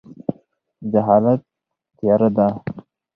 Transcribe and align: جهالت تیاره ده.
جهالت 0.91 1.41
تیاره 1.97 2.29
ده. 2.35 2.47